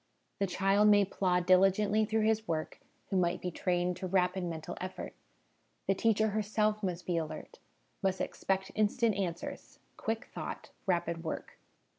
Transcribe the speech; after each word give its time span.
The 0.39 0.47
ch'.ld 0.47 0.87
may 0.87 1.05
//^diligently 1.05 2.09
through 2.09 2.23
his 2.23 2.47
work 2.47 2.79
who 3.11 3.17
might 3.17 3.39
be 3.39 3.51
trained 3.51 3.97
to 3.97 4.07
rapid 4.07 4.43
mental 4.45 4.75
effort. 4.81 5.13
The 5.85 5.93
teacher 5.93 6.29
herself 6.29 6.81
must 6.81 7.05
be 7.05 7.17
alert, 7.17 7.59
must 8.01 8.19
expect 8.19 8.71
instant 8.73 9.13
answers, 9.13 9.77
quick 9.97 10.25
thought, 10.33 10.71
rapid 10.87 11.23
work. 11.23 11.59